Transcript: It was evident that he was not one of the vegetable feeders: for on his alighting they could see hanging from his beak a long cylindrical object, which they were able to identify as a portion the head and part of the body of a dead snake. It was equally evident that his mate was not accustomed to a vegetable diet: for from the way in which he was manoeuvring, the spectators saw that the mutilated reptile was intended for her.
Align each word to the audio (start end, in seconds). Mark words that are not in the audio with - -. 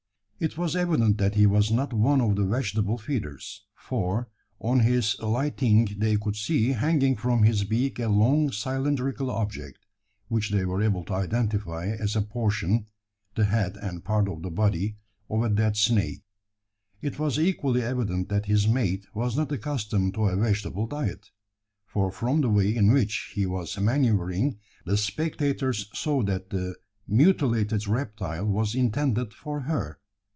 It 0.43 0.57
was 0.57 0.75
evident 0.75 1.19
that 1.19 1.35
he 1.35 1.45
was 1.45 1.69
not 1.69 1.93
one 1.93 2.19
of 2.19 2.35
the 2.35 2.43
vegetable 2.43 2.97
feeders: 2.97 3.63
for 3.75 4.27
on 4.59 4.79
his 4.79 5.15
alighting 5.19 5.85
they 5.99 6.17
could 6.17 6.35
see 6.35 6.69
hanging 6.69 7.15
from 7.15 7.43
his 7.43 7.63
beak 7.63 7.99
a 7.99 8.07
long 8.07 8.51
cylindrical 8.51 9.29
object, 9.29 9.85
which 10.29 10.49
they 10.49 10.65
were 10.65 10.81
able 10.81 11.03
to 11.05 11.13
identify 11.13 11.85
as 11.89 12.15
a 12.15 12.23
portion 12.23 12.87
the 13.35 13.45
head 13.45 13.77
and 13.77 14.03
part 14.03 14.27
of 14.27 14.41
the 14.41 14.49
body 14.49 14.97
of 15.29 15.43
a 15.43 15.49
dead 15.49 15.77
snake. 15.77 16.23
It 17.03 17.19
was 17.19 17.37
equally 17.37 17.83
evident 17.83 18.29
that 18.29 18.47
his 18.47 18.67
mate 18.67 19.05
was 19.13 19.37
not 19.37 19.51
accustomed 19.51 20.15
to 20.15 20.25
a 20.25 20.35
vegetable 20.35 20.87
diet: 20.87 21.29
for 21.85 22.11
from 22.11 22.41
the 22.41 22.49
way 22.49 22.75
in 22.75 22.91
which 22.91 23.31
he 23.35 23.45
was 23.45 23.79
manoeuvring, 23.79 24.57
the 24.85 24.97
spectators 24.97 25.87
saw 25.93 26.23
that 26.23 26.49
the 26.49 26.77
mutilated 27.07 27.85
reptile 27.87 28.47
was 28.47 28.73
intended 28.73 29.35
for 29.35 29.59
her. 29.59 29.99